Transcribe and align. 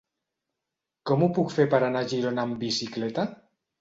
Com 1.11 1.25
ho 1.25 1.29
puc 1.39 1.53
fer 1.57 1.65
per 1.75 1.81
anar 1.89 2.01
a 2.07 2.11
Girona 2.15 2.47
amb 2.49 2.59
bicicleta? 2.67 3.27